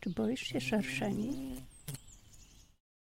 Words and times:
Czy 0.00 0.10
boisz 0.10 0.40
się 0.40 0.60
szerszeni? 0.60 1.56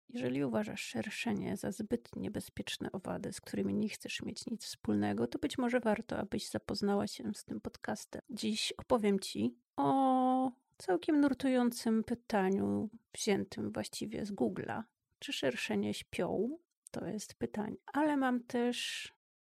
Jeżeli 0.08 0.44
uważasz 0.44 0.82
szerszenie 0.82 1.56
za 1.56 1.72
zbyt 1.72 2.16
niebezpieczne 2.16 2.92
owady, 2.92 3.32
z 3.32 3.40
którymi 3.40 3.74
nie 3.74 3.88
chcesz 3.88 4.22
mieć 4.22 4.46
nic 4.46 4.64
wspólnego, 4.64 5.26
to 5.26 5.38
być 5.38 5.58
może 5.58 5.80
warto, 5.80 6.18
abyś 6.18 6.48
zapoznała 6.48 7.06
się 7.06 7.34
z 7.34 7.44
tym 7.44 7.60
podcastem. 7.60 8.22
Dziś 8.30 8.72
opowiem 8.78 9.20
Ci 9.20 9.56
o 9.76 10.52
całkiem 10.78 11.20
nurtującym 11.20 12.04
pytaniu, 12.04 12.90
wziętym 13.14 13.72
właściwie 13.72 14.26
z 14.26 14.32
Google'a. 14.32 14.82
Czy 15.18 15.32
szerszenie 15.32 15.94
śpią? 15.94 16.58
To 16.90 17.06
jest 17.06 17.34
pytanie. 17.34 17.76
Ale 17.86 18.16
mam 18.16 18.44
też 18.44 19.08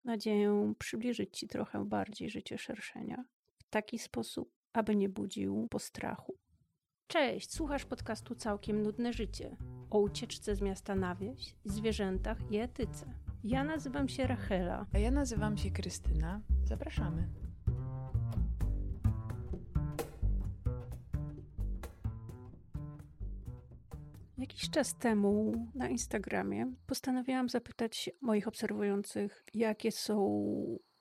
nadzieję 0.05 0.75
przybliżyć 0.79 1.39
Ci 1.39 1.49
trochę 1.49 1.85
bardziej 1.85 2.31
życie 2.31 2.59
szerszenia 2.59 3.25
w 3.59 3.65
taki 3.65 3.99
sposób, 3.99 4.51
aby 4.73 4.97
nie 4.97 5.09
budził 5.09 5.69
postrachu. 5.71 6.44
Cześć, 7.07 7.53
słuchasz 7.53 7.85
podcastu 7.85 8.35
Całkiem 8.35 8.83
Nudne 8.83 9.13
Życie 9.13 9.57
o 9.91 9.99
ucieczce 9.99 10.57
z 10.57 10.61
miasta 10.61 10.95
na 10.95 11.15
wieś, 11.15 11.55
zwierzętach 11.65 12.39
i 12.51 12.57
etyce. 12.57 13.07
Ja 13.45 13.65
nazywam 13.65 14.09
się 14.09 14.27
Rachela. 14.27 14.87
A 14.95 14.99
ja 14.99 15.11
nazywam 15.11 15.57
się 15.57 15.71
Krystyna. 15.71 16.41
Zapraszamy. 16.65 17.29
Jakiś 24.39 24.71
czas 24.71 24.95
temu 24.95 25.53
na 25.75 25.89
Instagramie 25.89 26.73
postanowiłam 26.87 27.49
zapytać 27.49 28.11
moich 28.21 28.49
obserwujących, 28.49 29.45
jakie 29.55 29.93
są 29.93 30.45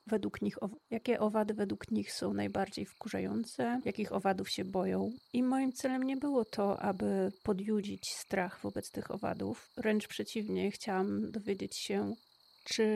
według 0.06 0.42
nich, 0.42 0.58
jakie 0.90 1.20
owady 1.20 1.54
według 1.54 1.90
nich 1.90 2.12
są 2.12 2.34
najbardziej 2.34 2.86
wkurzające, 2.86 3.80
jakich 3.84 4.12
owadów 4.12 4.50
się 4.50 4.64
boją. 4.64 5.10
I 5.32 5.42
moim 5.42 5.72
celem 5.72 6.02
nie 6.02 6.16
było 6.16 6.44
to, 6.44 6.80
aby 6.80 7.32
podjudzić 7.42 8.08
strach 8.10 8.60
wobec 8.62 8.90
tych 8.90 9.10
owadów. 9.10 9.70
Wręcz 9.76 10.08
przeciwnie, 10.08 10.70
chciałam 10.70 11.30
dowiedzieć 11.30 11.78
się, 11.78 12.14
czy 12.64 12.86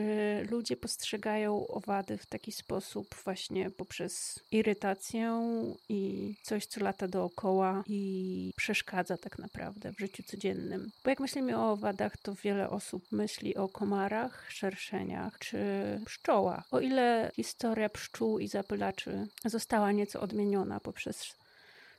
ludzie 0.51 0.77
postrzegają 0.77 1.67
owady 1.67 2.17
w 2.17 2.25
taki 2.25 2.51
sposób 2.51 3.15
właśnie 3.23 3.71
poprzez 3.71 4.39
irytację 4.51 5.41
i 5.89 6.33
coś, 6.43 6.65
co 6.65 6.83
lata 6.83 7.07
dookoła 7.07 7.83
i 7.87 8.53
przeszkadza 8.55 9.17
tak 9.17 9.39
naprawdę 9.39 9.93
w 9.93 9.99
życiu 9.99 10.23
codziennym? 10.23 10.91
Bo 11.03 11.09
jak 11.09 11.19
myślimy 11.19 11.57
o 11.57 11.71
owadach, 11.71 12.17
to 12.17 12.35
wiele 12.35 12.69
osób 12.69 13.11
myśli 13.11 13.55
o 13.55 13.67
komarach, 13.67 14.51
szerszeniach 14.51 15.39
czy 15.39 15.59
pszczołach. 16.05 16.63
O 16.71 16.79
ile 16.79 17.31
historia 17.35 17.89
pszczół 17.89 18.39
i 18.39 18.47
zapylaczy 18.47 19.27
została 19.45 19.91
nieco 19.91 20.21
odmieniona 20.21 20.79
poprzez 20.79 21.35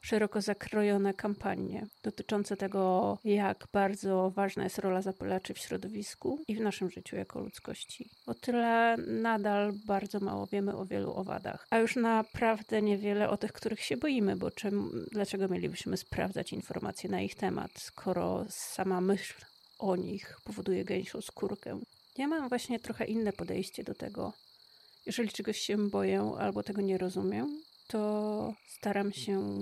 szeroko 0.01 0.41
zakrojone 0.41 1.15
kampanie 1.15 1.87
dotyczące 2.03 2.57
tego, 2.57 3.19
jak 3.25 3.67
bardzo 3.73 4.31
ważna 4.31 4.65
jest 4.65 4.79
rola 4.79 5.03
zapylaczy 5.03 5.55
w 5.55 5.59
środowisku 5.59 6.39
i 6.49 6.57
w 6.57 6.61
naszym 6.61 6.91
życiu 6.91 7.17
jako 7.17 7.41
ludzkości. 7.41 8.11
O 8.27 8.35
tyle 8.35 8.97
nadal 9.07 9.73
bardzo 9.87 10.21
mało 10.21 10.47
wiemy 10.47 10.77
o 10.77 10.87
wielu 10.87 11.13
owadach, 11.13 11.67
a 11.71 11.79
już 11.79 11.97
naprawdę 11.97 12.83
niewiele 12.83 13.31
o 13.31 13.37
tych, 13.37 13.53
których 13.53 13.81
się 13.81 13.97
boimy, 13.97 14.37
bo 14.37 14.51
czym, 14.51 15.07
dlaczego 15.13 15.49
mielibyśmy 15.49 15.97
sprawdzać 15.97 16.53
informacje 16.53 17.11
na 17.11 17.21
ich 17.21 17.35
temat, 17.35 17.71
skoro 17.77 18.45
sama 18.49 19.01
myśl 19.01 19.35
o 19.79 19.97
nich 19.97 20.37
powoduje 20.45 20.85
gęsią 20.85 21.21
skórkę. 21.21 21.81
Ja 22.19 22.29
mam 22.29 22.49
właśnie 22.49 22.81
trochę 22.81 23.05
inne 23.05 23.33
podejście 23.33 23.85
do 23.85 23.95
tego. 23.95 24.33
Jeżeli 25.07 25.29
czegoś 25.29 25.59
się 25.59 25.89
boję 25.91 26.33
albo 26.39 26.63
tego 26.63 26.81
nie 26.81 26.99
rozumiem, 26.99 27.63
to 27.89 28.55
staram 28.67 29.13
się 29.13 29.59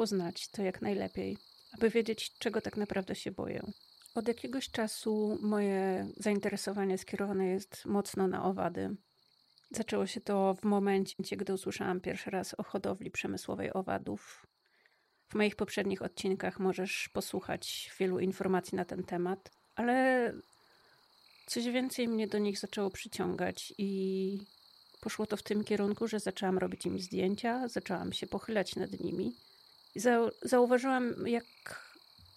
poznać 0.00 0.48
to 0.48 0.62
jak 0.62 0.82
najlepiej, 0.82 1.36
aby 1.72 1.90
wiedzieć, 1.90 2.32
czego 2.38 2.60
tak 2.60 2.76
naprawdę 2.76 3.14
się 3.14 3.30
boję. 3.30 3.72
Od 4.14 4.28
jakiegoś 4.28 4.70
czasu 4.70 5.38
moje 5.40 6.08
zainteresowanie 6.16 6.98
skierowane 6.98 7.46
jest 7.46 7.86
mocno 7.86 8.28
na 8.28 8.44
owady. 8.44 8.96
Zaczęło 9.70 10.06
się 10.06 10.20
to 10.20 10.54
w 10.54 10.64
momencie, 10.64 11.36
gdy 11.36 11.54
usłyszałam 11.54 12.00
pierwszy 12.00 12.30
raz 12.30 12.54
o 12.58 12.62
hodowli 12.62 13.10
przemysłowej 13.10 13.72
owadów. 13.72 14.46
W 15.28 15.34
moich 15.34 15.56
poprzednich 15.56 16.02
odcinkach 16.02 16.60
możesz 16.60 17.08
posłuchać 17.08 17.92
wielu 17.98 18.18
informacji 18.18 18.76
na 18.76 18.84
ten 18.84 19.04
temat, 19.04 19.50
ale 19.74 20.32
coś 21.46 21.64
więcej 21.64 22.08
mnie 22.08 22.28
do 22.28 22.38
nich 22.38 22.58
zaczęło 22.58 22.90
przyciągać 22.90 23.74
i 23.78 24.38
poszło 25.00 25.26
to 25.26 25.36
w 25.36 25.42
tym 25.42 25.64
kierunku, 25.64 26.08
że 26.08 26.20
zaczęłam 26.20 26.58
robić 26.58 26.86
im 26.86 26.98
zdjęcia, 26.98 27.68
zaczęłam 27.68 28.12
się 28.12 28.26
pochylać 28.26 28.76
nad 28.76 29.00
nimi 29.00 29.49
zauważyłam, 30.42 31.26
jak 31.26 31.44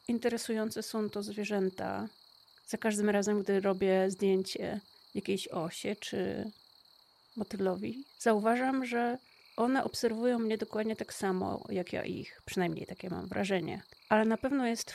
interesujące 0.07 0.83
są 0.83 1.09
to 1.09 1.23
zwierzęta. 1.23 2.07
Za 2.67 2.77
każdym 2.77 3.09
razem, 3.09 3.43
gdy 3.43 3.59
robię 3.59 4.11
zdjęcie 4.11 4.79
jakiejś 5.15 5.47
osie 5.47 5.95
czy 5.95 6.51
motylowi, 7.35 8.03
zauważam, 8.19 8.85
że 8.85 9.17
one 9.57 9.83
obserwują 9.83 10.39
mnie 10.39 10.57
dokładnie 10.57 10.95
tak 10.95 11.13
samo, 11.13 11.65
jak 11.69 11.93
ja 11.93 12.03
ich. 12.03 12.41
Przynajmniej 12.45 12.85
takie 12.85 13.09
mam 13.09 13.27
wrażenie. 13.27 13.81
Ale 14.09 14.25
na 14.25 14.37
pewno 14.37 14.67
jest 14.67 14.93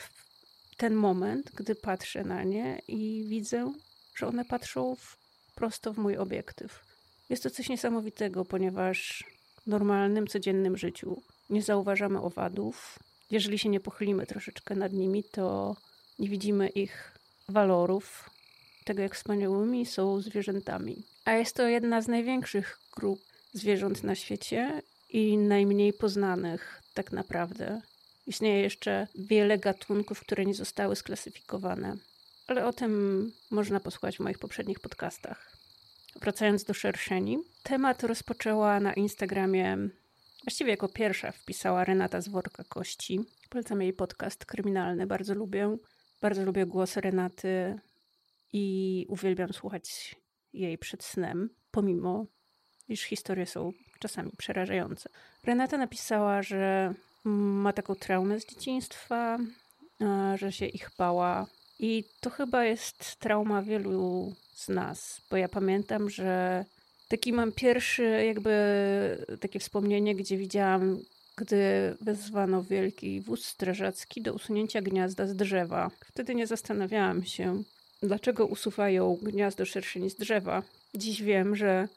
ten 0.77 0.95
moment, 0.95 1.51
gdy 1.55 1.75
patrzę 1.75 2.25
na 2.25 2.45
nie 2.45 2.83
i 2.89 3.25
widzę, 3.29 3.73
że 4.15 4.27
one 4.27 4.45
patrzą 4.45 4.95
w, 4.95 5.17
prosto 5.55 5.93
w 5.93 5.99
mój 5.99 6.17
obiektyw. 6.17 6.85
Jest 7.31 7.43
to 7.43 7.51
coś 7.51 7.69
niesamowitego, 7.69 8.45
ponieważ 8.45 9.25
w 9.63 9.67
normalnym, 9.67 10.27
codziennym 10.27 10.77
życiu 10.77 11.23
nie 11.51 11.63
zauważamy 11.63 12.21
owadów. 12.21 12.99
Jeżeli 13.31 13.59
się 13.59 13.69
nie 13.69 13.81
pochylimy 13.81 14.27
troszeczkę 14.27 14.75
nad 14.75 14.93
nimi, 14.93 15.25
to 15.25 15.77
nie 16.19 16.29
widzimy 16.29 16.69
ich 16.69 17.19
walorów, 17.49 18.31
tego 18.85 19.03
jak 19.03 19.15
wspaniałymi 19.15 19.87
są 19.87 20.21
zwierzętami. 20.21 21.03
A 21.25 21.33
jest 21.33 21.57
to 21.57 21.69
jedna 21.69 22.03
z 22.03 22.09
największych 22.09 22.79
grup 22.97 23.21
zwierząt 23.53 24.05
na 24.05 24.15
świecie 24.15 24.83
i 25.11 25.37
najmniej 25.37 25.93
poznanych 25.93 26.83
tak 26.95 27.13
naprawdę. 27.13 27.81
Istnieje 28.27 28.63
jeszcze 28.63 29.07
wiele 29.15 29.59
gatunków, 29.59 30.21
które 30.21 30.45
nie 30.45 30.55
zostały 30.55 30.97
sklasyfikowane, 30.97 31.97
ale 32.47 32.67
o 32.67 32.73
tym 32.73 33.33
można 33.51 33.81
posłuchać 33.81 34.17
w 34.17 34.21
moich 34.21 34.39
poprzednich 34.39 34.81
podcastach. 34.81 35.57
Wracając 36.21 36.65
do 36.65 36.75
szerszeni, 36.75 37.39
temat 37.63 38.03
rozpoczęła 38.03 38.81
na 38.81 38.93
Instagramie 38.93 39.79
Właściwie 40.49 40.71
jako 40.71 40.89
pierwsza 40.89 41.33
wpisała 41.33 41.85
Renata 41.85 42.21
z 42.21 42.29
Worka 42.29 42.65
Kości. 42.65 43.21
Polecam 43.51 43.83
jej 43.83 43.93
podcast 43.93 44.45
kryminalny, 44.45 45.07
bardzo 45.07 45.35
lubię. 45.35 45.77
Bardzo 46.21 46.45
lubię 46.45 46.67
głos 46.67 46.97
Renaty 46.97 47.79
i 48.53 49.07
uwielbiam 49.09 49.53
słuchać 49.53 50.17
jej 50.53 50.79
przed 50.79 51.05
snem, 51.05 51.51
pomimo 51.71 52.27
iż 52.89 53.03
historie 53.03 53.47
są 53.47 53.73
czasami 53.99 54.31
przerażające. 54.39 55.11
Renata 55.45 55.79
napisała, 55.79 56.43
że 56.43 56.95
ma 57.25 57.73
taką 57.73 57.95
traumę 57.95 58.41
z 58.41 58.47
dzieciństwa, 58.47 59.39
że 60.35 60.53
się 60.53 60.67
ich 60.67 60.91
bała. 60.99 61.47
I 61.79 62.05
to 62.21 62.31
chyba 62.31 62.65
jest 62.65 63.17
trauma 63.17 63.63
wielu 63.63 64.33
z 64.55 64.69
nas, 64.69 65.21
bo 65.31 65.37
ja 65.37 65.49
pamiętam, 65.49 66.11
że 66.11 66.65
Taki 67.09 67.33
mam 67.33 67.53
pierwszy 67.53 68.03
jakby 68.27 68.53
takie 69.41 69.59
wspomnienie, 69.61 70.15
gdzie 70.15 70.37
widziałam, 70.37 70.99
gdy 71.37 71.95
wezwano 72.01 72.63
wielki 72.63 73.21
wóz 73.21 73.45
strażacki 73.45 74.23
do 74.23 74.35
usunięcia 74.35 74.83
gniazda 74.83 75.27
z 75.27 75.37
drzewa. 75.37 75.91
Wtedy 76.05 76.35
nie 76.35 76.47
zastanawiałam 76.47 77.25
się, 77.25 77.63
dlaczego 78.03 78.47
usuwają 78.47 79.19
gniazdo 79.23 79.65
szerszeni 79.65 80.11
z 80.11 80.17
drzewa. 80.17 80.63
Dziś 80.95 81.23
wiem, 81.23 81.57
że 81.57 81.89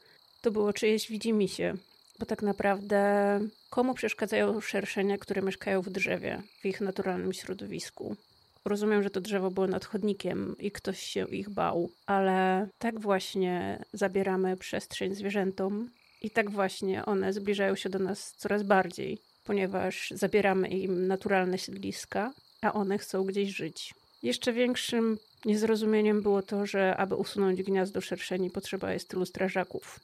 to 0.42 0.50
było 0.50 0.72
czyjeś 0.72 1.08
widzimisię, 1.08 1.74
bo 2.18 2.26
tak 2.26 2.42
naprawdę 2.42 3.40
komu 3.70 3.94
przeszkadzają 3.94 4.60
szerszenia, 4.60 5.18
które 5.18 5.42
mieszkają 5.42 5.82
w 5.82 5.90
drzewie, 5.90 6.42
w 6.60 6.66
ich 6.66 6.80
naturalnym 6.80 7.32
środowisku? 7.32 8.16
Rozumiem, 8.64 9.02
że 9.02 9.10
to 9.10 9.20
drzewo 9.20 9.50
było 9.50 9.66
nad 9.66 9.84
chodnikiem 9.84 10.56
i 10.58 10.70
ktoś 10.70 11.02
się 11.02 11.28
ich 11.28 11.50
bał, 11.50 11.90
ale 12.06 12.68
tak 12.78 13.00
właśnie 13.00 13.84
zabieramy 13.92 14.56
przestrzeń 14.56 15.14
zwierzętom 15.14 15.90
i 16.22 16.30
tak 16.30 16.50
właśnie 16.50 17.04
one 17.04 17.32
zbliżają 17.32 17.74
się 17.74 17.88
do 17.88 17.98
nas 17.98 18.32
coraz 18.36 18.62
bardziej, 18.62 19.18
ponieważ 19.44 20.10
zabieramy 20.10 20.68
im 20.68 21.06
naturalne 21.06 21.58
siedliska, 21.58 22.32
a 22.62 22.72
one 22.72 22.98
chcą 22.98 23.24
gdzieś 23.24 23.56
żyć. 23.56 23.94
Jeszcze 24.22 24.52
większym 24.52 25.18
niezrozumieniem 25.44 26.22
było 26.22 26.42
to, 26.42 26.66
że 26.66 26.96
aby 26.96 27.14
usunąć 27.14 27.62
gniazdo 27.62 28.00
szerszeni 28.00 28.50
potrzeba 28.50 28.92
jest 28.92 29.08
tylu 29.08 29.26
strażaków. 29.26 30.00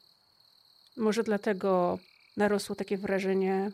Może 0.97 1.23
dlatego 1.23 1.99
narosło 2.37 2.77
takie 2.77 2.97
wrażenie 2.97 3.71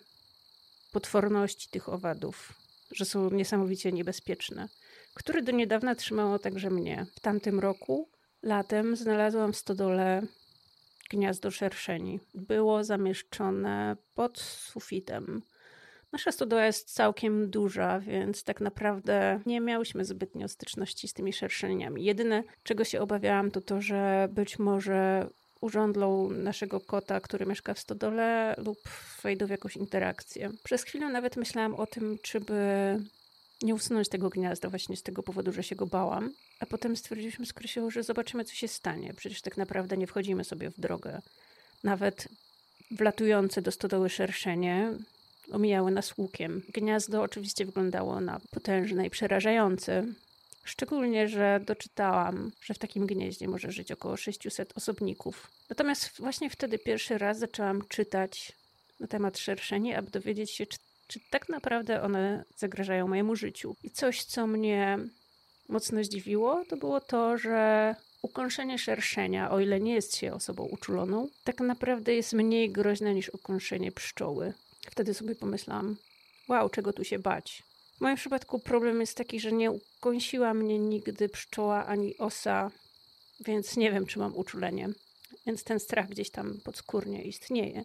potworności 0.92 1.68
tych 1.70 1.88
owadów, 1.88 2.63
że 2.90 3.04
są 3.04 3.30
niesamowicie 3.30 3.92
niebezpieczne, 3.92 4.68
które 5.14 5.42
do 5.42 5.52
niedawna 5.52 5.94
trzymało 5.94 6.38
także 6.38 6.70
mnie. 6.70 7.06
W 7.16 7.20
tamtym 7.20 7.60
roku, 7.60 8.08
latem, 8.42 8.96
znalazłam 8.96 9.52
w 9.52 9.56
stodole 9.56 10.22
gniazdo 11.10 11.50
szerszeni. 11.50 12.20
Było 12.34 12.84
zamieszczone 12.84 13.96
pod 14.14 14.38
sufitem. 14.40 15.42
Nasza 16.12 16.32
stodoła 16.32 16.66
jest 16.66 16.94
całkiem 16.94 17.50
duża, 17.50 18.00
więc 18.00 18.44
tak 18.44 18.60
naprawdę 18.60 19.40
nie 19.46 19.60
miałyśmy 19.60 20.04
zbytnio 20.04 20.48
styczności 20.48 21.08
z 21.08 21.12
tymi 21.12 21.32
szerszeniami. 21.32 22.04
Jedyne, 22.04 22.42
czego 22.62 22.84
się 22.84 23.00
obawiałam, 23.00 23.50
to 23.50 23.60
to, 23.60 23.80
że 23.80 24.28
być 24.32 24.58
może 24.58 25.28
urządlą 25.64 26.30
naszego 26.30 26.80
kota, 26.80 27.20
który 27.20 27.46
mieszka 27.46 27.74
w 27.74 27.78
stodole 27.78 28.54
lub 28.58 28.78
wejdą 29.22 29.46
w 29.46 29.50
jakąś 29.50 29.76
interakcję. 29.76 30.50
Przez 30.64 30.82
chwilę 30.82 31.08
nawet 31.08 31.36
myślałam 31.36 31.74
o 31.74 31.86
tym, 31.86 32.18
czy 32.22 32.40
by 32.40 32.56
nie 33.62 33.74
usunąć 33.74 34.08
tego 34.08 34.30
gniazda 34.30 34.68
właśnie 34.68 34.96
z 34.96 35.02
tego 35.02 35.22
powodu, 35.22 35.52
że 35.52 35.62
się 35.62 35.76
go 35.76 35.86
bałam. 35.86 36.32
A 36.60 36.66
potem 36.66 36.96
stwierdziliśmy 36.96 37.46
z 37.46 37.52
Krysią, 37.52 37.90
że 37.90 38.02
zobaczymy, 38.02 38.44
co 38.44 38.54
się 38.54 38.68
stanie. 38.68 39.14
Przecież 39.14 39.42
tak 39.42 39.56
naprawdę 39.56 39.96
nie 39.96 40.06
wchodzimy 40.06 40.44
sobie 40.44 40.70
w 40.70 40.80
drogę. 40.80 41.20
Nawet 41.84 42.28
wlatujące 42.90 43.62
do 43.62 43.72
stodoły 43.72 44.10
szerszenie 44.10 44.92
omijały 45.52 45.90
nas 45.90 46.18
łukiem. 46.18 46.62
Gniazdo 46.68 47.22
oczywiście 47.22 47.66
wyglądało 47.66 48.20
na 48.20 48.40
potężne 48.50 49.06
i 49.06 49.10
przerażające. 49.10 50.04
Szczególnie, 50.64 51.28
że 51.28 51.60
doczytałam, 51.66 52.52
że 52.62 52.74
w 52.74 52.78
takim 52.78 53.06
gnieździe 53.06 53.48
może 53.48 53.72
żyć 53.72 53.92
około 53.92 54.16
600 54.16 54.72
osobników. 54.76 55.50
Natomiast 55.70 56.18
właśnie 56.18 56.50
wtedy 56.50 56.78
pierwszy 56.78 57.18
raz 57.18 57.38
zaczęłam 57.38 57.88
czytać 57.88 58.52
na 59.00 59.06
temat 59.06 59.38
szerszeni, 59.38 59.94
aby 59.94 60.10
dowiedzieć 60.10 60.50
się, 60.50 60.66
czy, 60.66 60.78
czy 61.06 61.20
tak 61.30 61.48
naprawdę 61.48 62.02
one 62.02 62.44
zagrażają 62.56 63.08
mojemu 63.08 63.36
życiu. 63.36 63.76
I 63.82 63.90
coś, 63.90 64.24
co 64.24 64.46
mnie 64.46 64.98
mocno 65.68 66.04
zdziwiło, 66.04 66.64
to 66.68 66.76
było 66.76 67.00
to, 67.00 67.38
że 67.38 67.94
ukąszenie 68.22 68.78
szerszenia, 68.78 69.50
o 69.50 69.60
ile 69.60 69.80
nie 69.80 69.94
jest 69.94 70.16
się 70.16 70.34
osobą 70.34 70.64
uczuloną, 70.64 71.28
tak 71.44 71.60
naprawdę 71.60 72.14
jest 72.14 72.32
mniej 72.32 72.70
groźne 72.70 73.14
niż 73.14 73.28
ukąszenie 73.28 73.92
pszczoły. 73.92 74.52
Wtedy 74.90 75.14
sobie 75.14 75.34
pomyślałam, 75.34 75.96
wow, 76.48 76.68
czego 76.68 76.92
tu 76.92 77.04
się 77.04 77.18
bać. 77.18 77.62
W 77.96 78.00
moim 78.00 78.16
przypadku 78.16 78.58
problem 78.58 79.00
jest 79.00 79.16
taki, 79.16 79.40
że 79.40 79.52
nie 79.52 79.70
ukąsiła 79.70 80.54
mnie 80.54 80.78
nigdy 80.78 81.28
pszczoła 81.28 81.86
ani 81.86 82.18
osa, 82.18 82.70
więc 83.40 83.76
nie 83.76 83.92
wiem, 83.92 84.06
czy 84.06 84.18
mam 84.18 84.36
uczulenie. 84.36 84.88
Więc 85.46 85.64
ten 85.64 85.80
strach 85.80 86.08
gdzieś 86.08 86.30
tam 86.30 86.60
podskórnie 86.64 87.22
istnieje. 87.22 87.84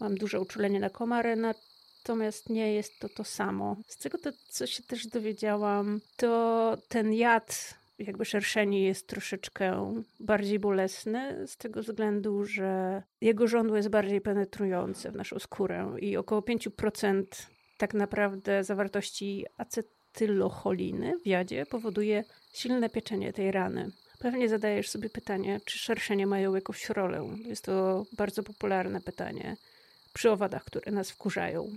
Mam 0.00 0.14
duże 0.14 0.40
uczulenie 0.40 0.80
na 0.80 0.90
komary, 0.90 1.36
natomiast 1.36 2.48
nie 2.48 2.72
jest 2.72 2.98
to 3.00 3.08
to 3.08 3.24
samo. 3.24 3.76
Z 3.88 3.96
tego, 3.96 4.18
to, 4.18 4.30
co 4.48 4.66
się 4.66 4.82
też 4.82 5.06
dowiedziałam, 5.06 6.00
to 6.16 6.76
ten 6.88 7.12
jad 7.12 7.80
jakby 8.06 8.24
szerszeni 8.24 8.82
jest 8.82 9.06
troszeczkę 9.06 9.94
bardziej 10.20 10.58
bolesny 10.58 11.46
z 11.46 11.56
tego 11.56 11.82
względu, 11.82 12.44
że 12.44 13.02
jego 13.20 13.46
żądło 13.46 13.76
jest 13.76 13.88
bardziej 13.88 14.20
penetrujące 14.20 15.10
w 15.10 15.16
naszą 15.16 15.38
skórę 15.38 15.92
i 16.00 16.16
około 16.16 16.40
5% 16.40 17.24
tak 17.78 17.94
naprawdę 17.94 18.64
zawartości 18.64 19.46
acetylocholiny 19.56 21.18
w 21.18 21.26
jadzie 21.26 21.66
powoduje 21.66 22.24
silne 22.52 22.90
pieczenie 22.90 23.32
tej 23.32 23.52
rany. 23.52 23.90
Pewnie 24.20 24.48
zadajesz 24.48 24.88
sobie 24.88 25.10
pytanie, 25.10 25.60
czy 25.64 25.78
szerszenie 25.78 26.26
mają 26.26 26.54
jakąś 26.54 26.88
rolę. 26.88 27.36
Jest 27.44 27.64
to 27.64 28.04
bardzo 28.12 28.42
popularne 28.42 29.00
pytanie 29.00 29.56
przy 30.12 30.30
owadach, 30.30 30.64
które 30.64 30.92
nas 30.92 31.10
wkurzają 31.10 31.70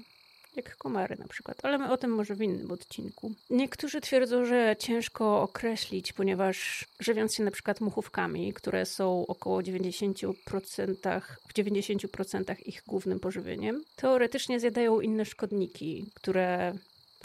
jak 0.56 0.78
komary 0.78 1.16
na 1.20 1.28
przykład, 1.28 1.58
ale 1.64 1.78
my 1.78 1.92
o 1.92 1.98
tym 1.98 2.12
może 2.12 2.36
w 2.36 2.42
innym 2.42 2.72
odcinku. 2.72 3.32
Niektórzy 3.50 4.02
twierdzą, 4.02 4.46
że 4.46 4.76
ciężko 4.80 5.42
określić, 5.42 6.14
ponieważ 6.14 6.86
żywiąc 7.00 7.36
się 7.36 7.44
na 7.44 7.52
przykład 7.52 7.82
muchówkami, 7.82 8.54
które 8.54 8.86
są 8.86 9.26
około 9.28 9.62
90%, 9.62 11.22
w 11.48 11.54
90% 11.54 12.56
ich 12.66 12.84
głównym 12.88 13.20
pożywieniem, 13.20 13.84
teoretycznie 13.96 14.60
zjadają 14.60 15.02
inne 15.02 15.26
szkodniki, 15.26 16.06
które 16.14 16.74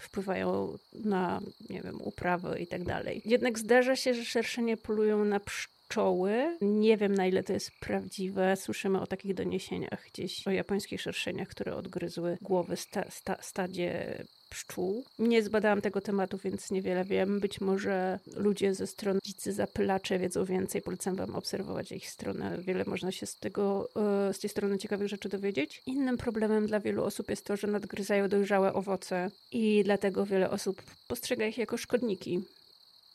wpływają 0.03 0.79
na, 1.05 1.41
nie 1.71 1.81
wiem, 1.83 2.03
uprawy 2.03 2.59
i 2.59 2.67
tak 2.67 2.85
dalej. 2.85 3.23
Jednak 3.25 3.59
zdarza 3.59 3.97
się, 3.97 4.15
że 4.15 4.25
szerszenie 4.25 4.77
polują 4.77 5.25
na 5.25 5.41
pszczoły. 5.41 6.59
Nie 6.61 6.97
wiem, 6.97 7.15
na 7.15 7.27
ile 7.27 7.43
to 7.43 7.53
jest 7.53 7.71
prawdziwe. 7.81 8.57
Słyszymy 8.57 9.01
o 9.01 9.07
takich 9.07 9.35
doniesieniach 9.35 10.05
gdzieś 10.13 10.47
o 10.47 10.51
japońskich 10.51 11.01
szerszeniach, 11.01 11.49
które 11.49 11.77
odgryzły 11.77 12.39
głowy 12.41 12.77
sta, 12.77 13.11
sta, 13.11 13.37
stadzie 13.41 14.25
pszczół. 14.49 15.05
Nie 15.19 15.43
zbadałam 15.43 15.81
tego 15.81 16.01
tematu, 16.01 16.39
więc 16.39 16.71
niewiele 16.71 17.05
wiem. 17.05 17.41
Być 17.41 17.61
może 17.61 18.19
ludzie 18.37 18.75
ze 18.75 18.87
strony 18.87 19.21
dzicy 19.25 19.53
zapylacze 19.53 20.19
wiedzą 20.19 20.45
więcej. 20.45 20.83
Polecam 20.83 21.17
wam 21.17 21.37
obserwować 21.37 21.93
ich 21.93 22.11
stronę. 22.11 22.59
Wiele 22.59 22.85
można 22.85 23.13
się 23.13 23.27
z 23.27 23.37
tego, 23.37 23.89
e, 24.29 24.35
z 24.35 24.39
tej 24.39 24.51
strony 24.51 24.79
ciekawych 24.79 25.09
rzeczy 25.09 25.29
dowiedzieć. 25.29 25.83
Innym 25.87 26.17
problemem 26.17 26.67
dla 26.67 26.81
wielu 26.81 27.05
osób 27.05 27.31
jest 27.31 27.45
to, 27.45 27.57
że 27.57 27.67
nadgryzają 27.67 28.29
dojrzałe 28.29 28.73
owoce 28.73 29.31
i 29.53 29.83
dlatego 29.85 30.27
wiele 30.27 30.51
osób 30.51 30.83
postrzega 31.09 31.47
ich 31.47 31.59
jako 31.59 31.77
szkodniki. 31.77 32.45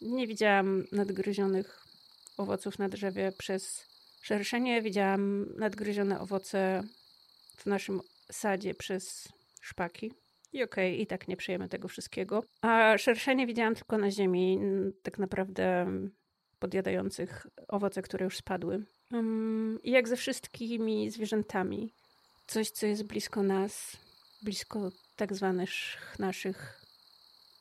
Nie 0.02 0.28
widziałam 0.28 0.84
nadgryzionych 0.92 1.84
owoców 2.38 2.80
na 2.80 2.90
drzewie 2.90 3.32
przez 3.38 3.86
szerszenie. 4.22 4.82
Widziałam 4.82 5.46
nadgryzione 5.58 6.20
owoce 6.20 6.84
w 7.58 7.66
naszym 7.66 8.02
sadzie 8.32 8.74
przez 8.74 9.28
szpaki. 9.62 10.23
I 10.54 10.64
okej, 10.64 10.94
okay, 10.94 11.02
i 11.02 11.08
tak 11.08 11.28
nie 11.28 11.38
przyjemy 11.38 11.70
tego 11.70 11.88
wszystkiego. 11.88 12.44
A 12.62 12.98
szerszenie 12.98 13.48
widziałam 13.48 13.76
tylko 13.76 13.98
na 13.98 14.12
ziemi, 14.12 14.60
tak 15.04 15.20
naprawdę 15.20 15.88
podjadających 16.60 17.48
owoce, 17.68 18.02
które 18.02 18.24
już 18.24 18.38
spadły. 18.38 18.84
I 19.84 19.92
jak 19.92 20.08
ze 20.08 20.16
wszystkimi 20.16 21.12
zwierzętami, 21.12 21.94
coś, 22.48 22.70
co 22.70 22.86
jest 22.86 23.04
blisko 23.04 23.44
nas, 23.44 23.98
blisko 24.42 24.92
tak 25.16 25.36
zwanych 25.36 25.70
naszych 26.20 26.82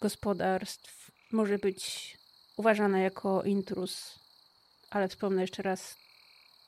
gospodarstw, 0.01 1.11
może 1.33 1.59
być 1.59 2.17
uważane 2.57 3.03
jako 3.03 3.43
intruz 3.43 4.23
ale 4.93 5.09
wspomnę 5.09 5.41
jeszcze 5.41 5.63
raz, 5.63 5.97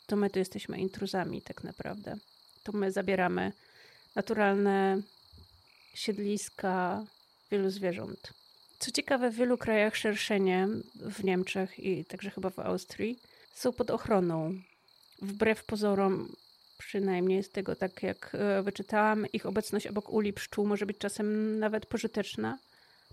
to 0.06 0.16
my 0.16 0.30
tu 0.30 0.38
jesteśmy 0.38 0.78
intruzami 0.78 1.42
tak 1.42 1.64
naprawdę. 1.64 2.16
To 2.62 2.72
my 2.72 2.92
zabieramy 2.92 3.52
naturalne 4.14 5.02
siedliska 5.94 7.04
wielu 7.50 7.70
zwierząt. 7.70 8.32
Co 8.78 8.90
ciekawe, 8.90 9.30
w 9.30 9.34
wielu 9.34 9.58
krajach 9.58 9.96
szerszenie, 9.96 10.68
w 10.94 11.24
Niemczech 11.24 11.78
i 11.78 12.04
także 12.04 12.30
chyba 12.30 12.50
w 12.50 12.58
Austrii, 12.58 13.18
są 13.54 13.72
pod 13.72 13.90
ochroną. 13.90 14.54
Wbrew 15.22 15.64
pozorom, 15.64 16.32
przynajmniej 16.78 17.42
z 17.42 17.50
tego 17.50 17.76
tak 17.76 18.02
jak 18.02 18.34
e, 18.34 18.62
wyczytałam, 18.62 19.26
ich 19.32 19.46
obecność 19.46 19.86
obok 19.86 20.10
uli 20.10 20.32
pszczół 20.32 20.66
może 20.66 20.86
być 20.86 20.98
czasem 20.98 21.58
nawet 21.58 21.86
pożyteczna, 21.86 22.58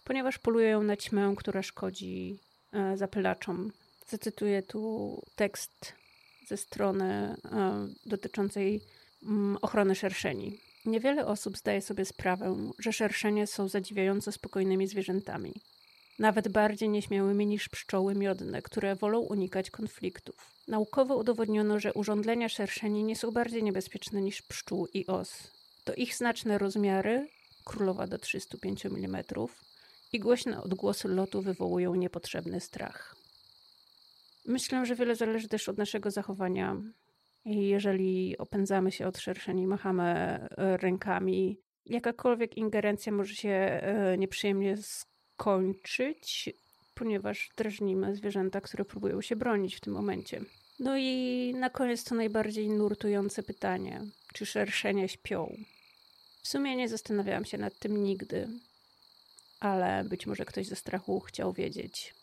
ponieważ 0.04 0.38
polują 0.38 0.84
na 0.84 0.98
ćmę, 0.98 1.34
która 1.38 1.64
szkodzi 1.64 2.40
e, 2.74 2.98
zapylaczom. 2.98 3.72
Zacytuję 4.08 4.64
tu 4.64 5.22
tekst 5.36 5.94
ze 6.48 6.58
strony 6.58 7.06
e, 7.06 7.88
dotyczącej 8.06 8.82
mm, 9.24 9.58
ochrony 9.62 9.96
szerszeni. 9.96 10.71
Niewiele 10.86 11.26
osób 11.26 11.58
zdaje 11.58 11.82
sobie 11.82 12.06
sprawę, 12.06 12.72
że 12.80 12.94
szerszenie 12.94 13.48
są 13.48 13.68
zadziwiająco 13.68 14.32
spokojnymi 14.32 14.88
zwierzętami. 14.88 15.54
Nawet 16.20 16.48
bardziej 16.48 16.90
nieśmiałymi 16.90 17.46
niż 17.46 17.70
pszczoły 17.70 18.16
miodne, 18.16 18.62
które 18.62 18.96
wolą 18.96 19.20
unikać 19.20 19.72
konfliktów. 19.72 20.36
Naukowo 20.68 21.16
udowodniono, 21.16 21.80
że 21.80 21.94
urządlenia 21.94 22.50
szerszeni 22.50 23.04
nie 23.04 23.16
są 23.16 23.32
bardziej 23.32 23.64
niebezpieczne 23.64 24.22
niż 24.22 24.42
pszczół 24.42 24.88
i 24.94 25.08
os. 25.08 25.52
To 25.84 25.94
ich 25.94 26.16
znaczne 26.16 26.58
rozmiary, 26.58 27.28
królowa 27.66 28.08
do 28.08 28.18
305 28.18 28.86
mm, 28.86 29.24
i 30.14 30.20
głośne 30.20 30.64
odgłosy 30.64 31.08
lotu 31.08 31.42
wywołują 31.42 31.96
niepotrzebny 31.96 32.60
strach. 32.60 33.16
Myślę, 34.46 34.86
że 34.86 34.96
wiele 34.96 35.16
zależy 35.16 35.48
też 35.48 35.70
od 35.70 35.78
naszego 35.78 36.12
zachowania. 36.12 36.78
I 37.46 37.68
jeżeli 37.68 38.38
opędzamy 38.38 38.92
się 38.92 39.08
od 39.08 39.18
szerszeni, 39.18 39.68
machamy 39.68 40.04
e, 40.04 40.78
rękami, 40.78 41.58
jakakolwiek 41.86 42.58
ingerencja 42.58 43.12
może 43.12 43.36
się 43.36 43.50
e, 43.50 44.18
nieprzyjemnie 44.18 44.78
skończyć, 44.78 46.50
ponieważ 46.94 47.50
drażnimy 47.58 48.16
zwierzęta, 48.16 48.62
które 48.62 48.86
próbują 48.86 49.22
się 49.22 49.36
bronić 49.36 49.76
w 49.76 49.82
tym 49.82 49.94
momencie. 49.94 50.42
No 50.80 50.98
i 50.98 51.54
na 51.58 51.70
koniec 51.70 52.04
to 52.04 52.16
najbardziej 52.16 52.70
nurtujące 52.70 53.44
pytanie: 53.44 54.02
czy 54.34 54.46
szerszenie 54.46 55.10
śpią? 55.10 55.56
W 56.44 56.48
sumie 56.48 56.76
nie 56.76 56.90
zastanawiałam 56.90 57.46
się 57.46 57.58
nad 57.58 57.80
tym 57.80 58.04
nigdy, 58.04 58.48
ale 59.60 60.04
być 60.04 60.28
może 60.28 60.46
ktoś 60.46 60.68
ze 60.68 60.76
strachu 60.76 61.20
chciał 61.20 61.54
wiedzieć. 61.54 62.14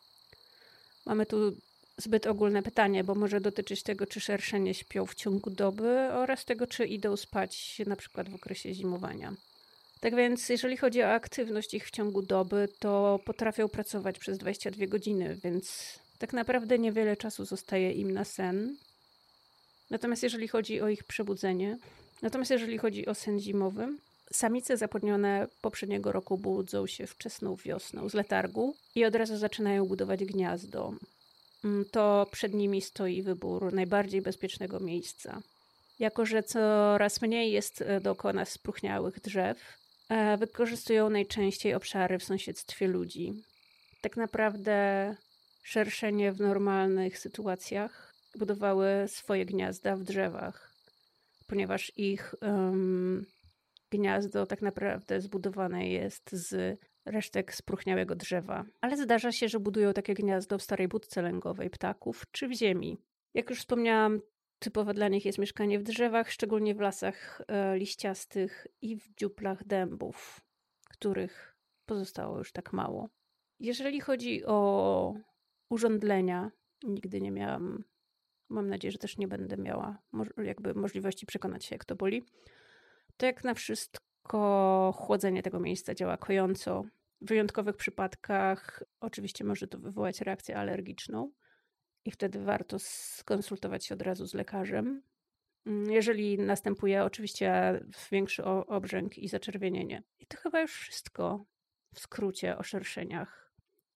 Mamy 1.07 1.27
tu 1.27 1.57
zbyt 1.99 2.27
ogólne 2.27 2.63
pytanie, 2.63 3.05
bo 3.05 3.15
może 3.15 3.41
dotyczyć 3.41 3.83
tego, 3.83 4.07
czy 4.07 4.21
szerszenie 4.21 4.75
śpią 4.75 5.07
w 5.07 5.15
ciągu 5.15 5.51
doby 5.51 6.09
oraz 6.13 6.45
tego, 6.45 6.67
czy 6.67 6.87
idą 6.87 7.17
spać 7.17 7.83
na 7.87 7.97
przykład 7.97 8.29
w 8.29 8.35
okresie 8.35 8.75
zimowania. 8.75 9.35
Tak 10.01 10.17
więc, 10.17 10.49
jeżeli 10.49 10.77
chodzi 10.77 11.03
o 11.03 11.13
aktywność 11.13 11.75
ich 11.75 11.87
w 11.87 11.91
ciągu 11.91 12.23
doby, 12.23 12.69
to 12.79 13.21
potrafią 13.25 13.69
pracować 13.69 14.19
przez 14.19 14.39
22 14.39 14.87
godziny, 14.87 15.39
więc 15.45 15.99
tak 16.19 16.33
naprawdę 16.33 16.79
niewiele 16.79 17.17
czasu 17.17 17.45
zostaje 17.45 17.93
im 17.93 18.11
na 18.11 18.25
sen. 18.25 18.77
Natomiast 19.91 20.23
jeżeli 20.23 20.49
chodzi 20.49 20.81
o 20.81 20.89
ich 20.89 21.05
przebudzenie, 21.05 21.79
natomiast 22.23 22.51
jeżeli 22.51 22.79
chodzi 22.79 23.07
o 23.07 23.15
sen 23.15 23.41
zimowy, 23.41 23.89
Samice 24.33 24.77
zapłodnione 24.77 25.47
poprzedniego 25.61 26.13
roku 26.13 26.39
budzą 26.39 26.87
się 26.87 27.07
wczesną 27.07 27.57
wiosną 27.57 28.09
z 28.09 28.15
letargu 28.15 28.75
i 28.95 29.05
od 29.05 29.15
razu 29.15 29.37
zaczynają 29.37 29.87
budować 29.87 30.25
gniazdo. 30.25 30.95
Mm, 31.65 31.85
to 31.85 32.27
przed 32.33 32.55
nimi 32.55 32.81
stoi 32.81 33.23
wybór 33.23 33.73
najbardziej 33.73 34.23
bezpiecznego 34.23 34.81
miejsca. 34.81 35.43
Jako, 35.99 36.27
że 36.27 36.43
coraz 36.43 37.23
mniej 37.23 37.53
jest 37.53 37.83
e, 37.83 38.01
dookoła 38.01 38.33
nas 38.33 38.59
drzew, 39.21 39.59
e, 40.09 40.37
wykorzystują 40.37 41.11
najczęściej 41.11 41.75
obszary 41.75 42.19
w 42.19 42.25
sąsiedztwie 42.25 42.89
ludzi. 42.89 43.43
Tak 44.01 44.17
naprawdę 44.17 45.15
szerszenie 45.63 46.33
w 46.33 46.41
normalnych 46.41 47.19
sytuacjach 47.19 48.15
budowały 48.39 48.89
swoje 49.07 49.47
gniazda 49.47 49.97
w 49.97 50.03
drzewach, 50.03 50.73
ponieważ 51.47 51.93
ich 51.97 52.35
um, 52.43 53.27
gniazdo 53.91 54.47
tak 54.47 54.63
naprawdę 54.63 55.21
zbudowane 55.21 55.89
jest 55.89 56.31
z 56.33 56.81
resztek 57.11 57.55
spróchniałego 57.55 58.15
drzewa. 58.15 58.65
Ale 58.81 58.97
zdarza 58.97 59.33
się, 59.33 59.49
że 59.49 59.61
budują 59.61 59.93
takie 59.93 60.15
gniazdo 60.15 60.59
w 60.59 60.63
starej 60.63 60.89
budce 60.89 61.23
lęgowej 61.23 61.71
ptaków 61.71 62.23
czy 62.33 62.49
w 62.49 62.53
ziemi. 62.53 62.99
Jak 63.35 63.51
już 63.51 63.59
wspomniałam, 63.59 64.21
typowe 64.59 64.95
dla 64.95 65.09
nich 65.09 65.25
jest 65.25 65.39
mieszkanie 65.39 65.79
w 65.79 65.83
drzewach, 65.83 66.31
szczególnie 66.31 66.75
w 66.75 66.81
lasach 66.81 67.43
e, 67.49 67.79
liściastych 67.79 68.67
i 68.83 68.97
w 68.97 69.15
dziuplach 69.15 69.67
dębów, 69.67 70.41
których 70.89 71.57
pozostało 71.87 72.39
już 72.39 72.53
tak 72.53 72.73
mało. 72.73 73.09
Jeżeli 73.61 74.01
chodzi 74.01 74.45
o 74.45 75.15
urządlenia, 75.71 76.51
nigdy 76.83 77.21
nie 77.21 77.31
miałam, 77.31 77.85
mam 78.49 78.69
nadzieję, 78.69 78.93
że 78.93 78.99
też 78.99 79.19
nie 79.19 79.29
będę 79.29 79.57
miała 79.57 79.99
jakby 80.45 80.75
możliwości 80.75 81.27
przekonać 81.27 81.65
się, 81.65 81.75
jak 81.75 81.85
to 81.85 81.97
boli, 81.97 82.25
to 83.17 83.27
jak 83.27 83.45
na 83.45 83.55
wszystko 83.55 84.95
chłodzenie 84.97 85.43
tego 85.43 85.61
miejsca 85.61 85.95
działa 85.95 86.17
kojąco. 86.17 86.85
W 87.21 87.27
wyjątkowych 87.29 87.77
przypadkach 87.77 88.83
oczywiście 89.01 89.45
może 89.45 89.69
to 89.69 89.79
wywołać 89.79 90.21
reakcję 90.21 90.57
alergiczną 90.57 91.33
i 92.05 92.11
wtedy 92.11 92.45
warto 92.45 92.79
skonsultować 92.79 93.87
się 93.87 93.95
od 93.95 94.03
razu 94.03 94.27
z 94.27 94.35
lekarzem. 94.35 95.03
Mm, 95.67 95.91
jeżeli 95.91 96.39
następuje 96.39 97.05
oczywiście 97.05 97.81
większy 98.13 98.45
obrzęk 98.45 99.19
i 99.19 99.29
zaczerwienienie. 99.29 100.03
I 100.19 100.27
to 100.27 100.37
chyba 100.37 100.61
już 100.61 100.73
wszystko 100.73 101.45
w 101.95 102.01
skrócie 102.01 102.59
o 102.59 102.63
szerszeniach. 102.63 103.53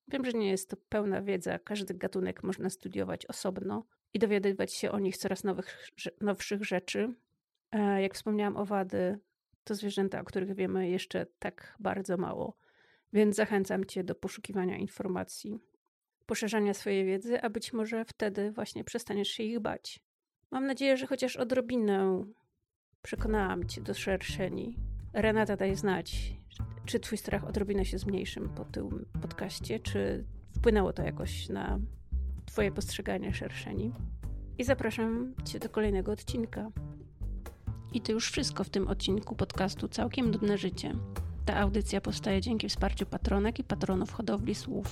Wiem, 0.09 0.25
że 0.25 0.33
nie 0.33 0.51
jest 0.51 0.71
to 0.71 0.77
pełna 0.89 1.23
wiedza, 1.23 1.59
każdy 1.59 1.95
gatunek 1.95 2.43
można 2.43 2.71
studiować 2.71 3.27
osobno 3.27 3.87
i 4.15 4.19
dowiadywać 4.19 4.75
się 4.75 4.91
o 4.91 4.99
nich 4.99 5.17
coraz 5.17 5.45
nowych, 5.45 5.91
nowszych 6.21 6.65
rzeczy. 6.65 7.15
E, 7.73 8.03
jak 8.03 8.15
wspomniałam, 8.15 8.57
owady 8.57 9.19
to 9.65 9.75
zwierzęta, 9.75 10.21
o 10.21 10.25
których 10.25 10.55
wiemy 10.55 10.89
jeszcze 10.89 11.27
tak 11.39 11.77
bardzo 11.81 12.17
mało, 12.17 12.57
więc 13.13 13.37
zachęcam 13.37 13.85
Cię 13.85 14.05
do 14.05 14.15
poszukiwania 14.15 14.77
informacji, 14.77 15.59
poszerzania 16.27 16.75
swojej 16.75 17.05
wiedzy, 17.05 17.43
a 17.43 17.51
być 17.51 17.73
może 17.73 18.05
wtedy 18.05 18.53
właśnie 18.53 18.85
przestaniesz 18.85 19.29
się 19.29 19.43
ich 19.43 19.61
bać. 19.61 20.01
Mam 20.51 20.67
nadzieję, 20.67 20.97
że 20.97 21.07
chociaż 21.07 21.37
odrobinę 21.37 22.25
przekonałam 23.03 23.69
Cię 23.69 23.81
do 23.81 23.95
szerszeni. 23.95 24.77
Renata 25.13 25.57
daj 25.57 25.77
znać, 25.77 26.37
czy 26.87 27.01
Twój 27.01 27.19
strach 27.19 27.45
odrobinę 27.45 27.85
się 27.85 27.99
zmniejszył 27.99 28.49
po 28.49 28.65
tym 28.65 29.07
podcaście, 29.23 29.81
czy 29.81 30.25
wpłynęło 30.57 30.93
to 30.93 31.03
jakoś 31.03 31.49
na 31.49 31.81
Twoje 32.47 32.73
postrzeganie 32.73 33.35
szerszeni. 33.35 33.93
I 34.59 34.65
zapraszam 34.65 35.35
Cię 35.45 35.59
do 35.59 35.69
kolejnego 35.69 36.13
odcinka. 36.13 36.71
I 37.93 38.01
to 38.01 38.13
już 38.13 38.31
wszystko 38.31 38.65
w 38.65 38.71
tym 38.71 38.89
odcinku 38.89 39.37
podcastu 39.37 39.89
Całkiem 39.89 40.31
Nudne 40.31 40.59
Życie. 40.59 40.95
Ta 41.45 41.57
audycja 41.57 42.01
powstaje 42.01 42.41
dzięki 42.41 42.69
wsparciu 42.69 43.07
patronek 43.07 43.59
i 43.59 43.65
patronów 43.65 44.13
hodowli 44.13 44.55
słów. 44.55 44.87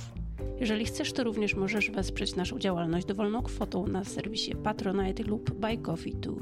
Jeżeli 0.61 0.85
chcesz, 0.85 1.13
to 1.13 1.25
również 1.25 1.55
możesz 1.55 1.91
wesprzeć 1.91 2.37
naszą 2.37 2.59
działalność 2.59 3.07
dowolną 3.07 3.43
kwotą 3.43 3.87
na 3.87 4.05
serwisie 4.05 4.55
Patronite 4.55 5.23
lub 5.23 5.51
Buy 5.55 5.79
Coffee 5.79 6.13
Too. 6.13 6.37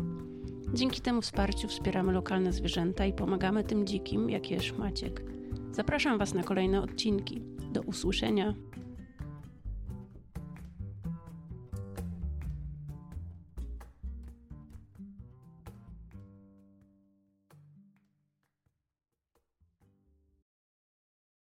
Dzięki 0.74 1.00
temu 1.00 1.22
wsparciu 1.22 1.68
wspieramy 1.68 2.12
lokalne 2.12 2.52
zwierzęta 2.52 3.06
i 3.06 3.12
pomagamy 3.12 3.64
tym 3.64 3.86
dzikim, 3.86 4.30
jak 4.30 4.50
jest 4.50 4.78
Maciek. 4.78 5.22
Zapraszam 5.72 6.18
Was 6.18 6.34
na 6.34 6.42
kolejne 6.42 6.82
odcinki. 6.82 7.40
Do 7.72 7.82
usłyszenia. 7.82 8.54